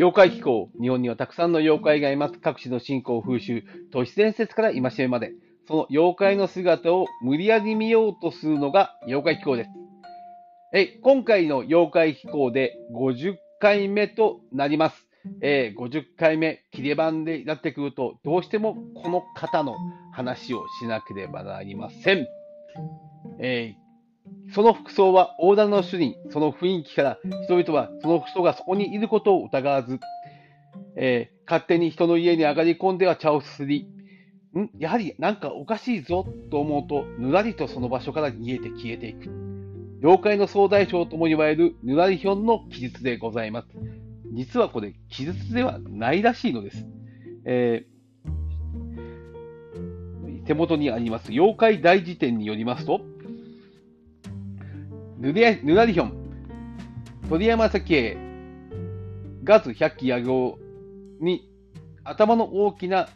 [0.00, 0.70] 妖怪気候。
[0.80, 2.38] 日本にはたくさんの妖怪がいます。
[2.38, 5.34] 各地の信仰、風習、都市伝説から戒めまで。
[5.68, 9.70] その妖怪の姿を無理やり見ようとするのが妖怪気候です。
[10.72, 15.06] え今回の妖怪気候で50回目となります。
[15.42, 19.76] えー、50回目、切れ番でやってくると、どうしてもこの方の
[20.14, 22.26] 話をしなければなりません。
[23.38, 23.89] えー、
[24.52, 30.00] その服装は大田の主人、その雰囲気から人々はその人がそこにいることを疑わず、
[30.96, 33.88] えー、勝手に人の家に上がり込んでは茶をすすり、
[34.56, 34.70] ん？
[34.78, 39.30] やはりなんかおかしいぞと思うと、ぬらりとその場所から逃げて消えていく。
[40.02, 43.68] 妖怪の総大将とも言われるぬらりひょんの記述でございます。
[44.32, 46.86] 実はこれ、記述ではないらしいのです。
[47.44, 53.00] えー、手元にあります妖怪大辞典によりますと、
[55.20, 56.14] ぬらりひょん、
[57.28, 58.16] 鳥山石英、
[59.44, 60.58] ガズ百鬼夜行
[61.20, 61.46] に
[62.04, 63.06] 頭の大きな、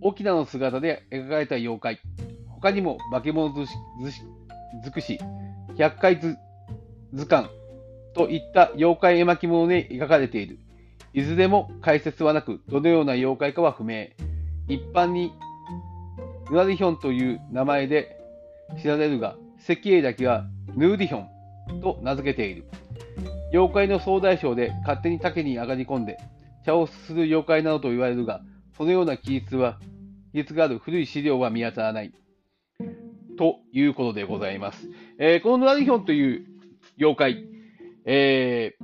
[0.00, 2.00] 大きなの姿で描かれた妖怪、
[2.48, 3.66] 他にも化け物尽
[4.92, 5.20] くし、
[5.76, 6.36] 百回図
[7.26, 7.48] 鑑
[8.12, 10.58] といった妖怪絵巻物に描かれている。
[11.12, 14.08] いずれも解説はなく、どのような妖怪かは不明。
[14.66, 15.32] 一般に、
[16.50, 18.20] ヌラリヒョンという名前で
[18.82, 20.44] 知られるが、石英だけは
[20.76, 21.24] ヌーリヒョ
[21.72, 22.64] ンと名付けている。
[23.50, 26.18] 妖怪の総大将で勝手に竹に上がり込んで、
[26.66, 28.42] 茶をすする妖怪などと言われるが、
[28.76, 29.78] そのような記述は、
[30.32, 32.12] 記述がある古い資料は見当たらない。
[33.38, 34.90] ということでございます。
[35.18, 36.46] えー、このヌラリヒョンという
[36.98, 37.44] 妖怪、
[38.04, 38.76] え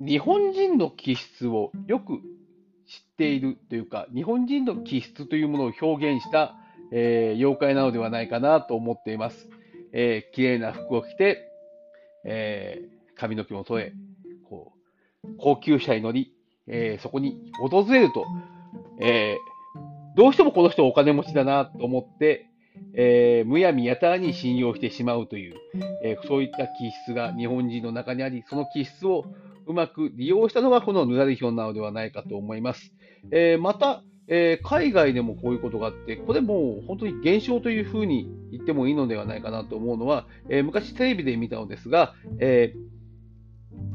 [0.00, 2.20] ー、日本人の気質をよく
[2.86, 6.54] 知っているというか、日本人の気質というものを表現した、
[6.92, 9.48] えー、妖怪なのではないかなと思っています。
[9.92, 11.50] えー、綺麗な服を着て、
[12.24, 13.92] えー、髪の毛を添え、
[14.48, 14.72] こ
[15.24, 16.34] う、高級車に乗り、
[16.66, 18.26] えー、そこに訪れると、
[19.00, 19.36] え、
[20.16, 22.46] どうしてもこの人お金持ちだなと思って、
[22.94, 25.54] え、むやみやたらに信用してしまうという、
[26.02, 29.24] え、そういった気質が日本人の中にあり、その気質を
[29.66, 32.92] うまく利用したのがこのヌラリヒョンなのではないかと思います。
[33.30, 42.74] え、また、え海外でもこういうことがあって、これもう本当に現象というふうに言ってもいいのではないかなと思うのは、え昔テレビで見たのですが、え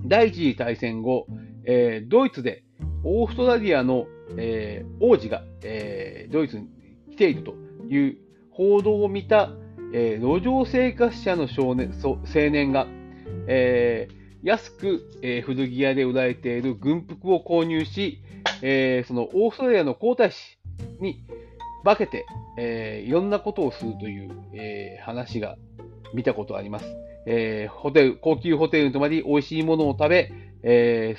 [0.05, 1.27] 第一次大戦後、
[1.65, 2.63] えドイツで
[3.03, 4.07] オーストラリアの、
[4.37, 6.67] え王子が、えドイツに
[7.11, 7.53] 来ていると
[7.87, 8.17] いう
[8.51, 9.51] 報道を見た、
[9.93, 12.87] え、路上生活者の少年青年が、
[13.47, 18.21] えー、安く、えー、古着屋で売られている軍服を購入し、
[18.61, 20.59] えー、そのオーストラリアの皇太子
[20.99, 21.23] に
[21.85, 22.25] 化けて、
[22.57, 25.55] えー、いろんなことをするという、え、話が
[26.13, 26.85] 見たことあります。
[27.25, 30.31] え、ホテル、高級ホテルに泊まり、美味しいものを食べ、
[30.63, 31.15] え、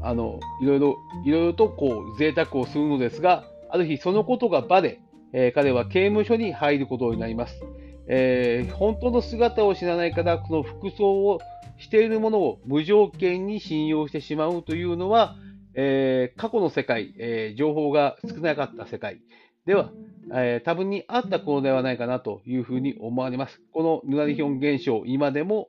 [0.00, 5.00] あの、いろいろ、いろいろとこう、贅沢をするのですが、ある日そのことが場で、
[5.32, 7.60] え、彼は刑務所に入ることになります。
[8.08, 11.40] えー、本当の姿を知らないから、この服装を
[11.78, 15.36] しているものを無条件に信用してしまうというのは、
[15.74, 19.20] えー、過去の世界、え情報が少なかった世界
[19.66, 19.90] では、
[20.32, 23.60] え多分にあったことではないかなというふうに思われます。
[23.72, 25.68] このヌラリヒョン現象、今でも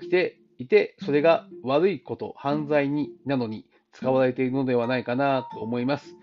[0.00, 6.16] 起きていて、それが悪いこと、犯罪になのに使われているのではないかなと思います。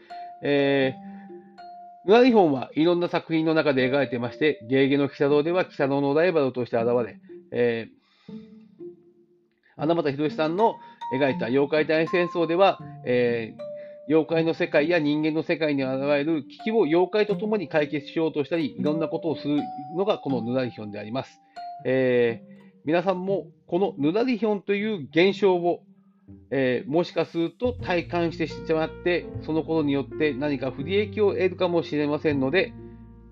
[0.43, 1.10] えー
[2.05, 7.19] グラリホンはいろんな作品の中で描かれてまして、ゲーゲの鬼太郎では鬼太郎のライバルとして現れ、
[7.51, 8.33] えー、
[9.77, 10.75] 穴俣博さんの
[11.13, 13.61] 描いた妖怪大戦争では、えー、
[14.07, 19.61] 妖怪の世界や人間の世界に現れる危機を妖怪と共に解決しようとしたり、いろんなことをする
[19.95, 21.39] のがこのヌラリヒョンであります。
[21.85, 25.83] えー、皆さんもこのヌラリヒョンという現象を
[26.51, 32.73] えー、もしかすると体感してしまって、そのことによって何か不利益を得るかもしれませんので、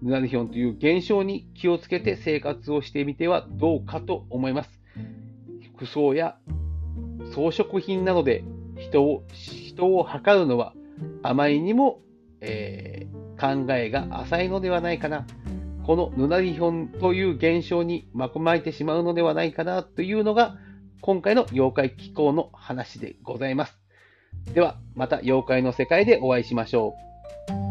[0.02, 4.80] ヌナリヒョンという現象に気をつけて生活をしてみてはどうかと思います。
[5.76, 6.38] 服装や
[7.34, 8.44] 装飾品などで
[8.78, 10.74] 人を人を測るのは
[11.22, 12.02] あまりにも、
[12.42, 15.26] えー、考えが浅いのではないかな。
[15.86, 20.58] このヌナリヒョンという現象に巻まれてしまうのではないかなというのが
[21.02, 23.80] 今回の妖怪気候の話でございます。
[24.54, 26.96] では、また妖怪の世界でお会いしましょ
[27.56, 27.69] う。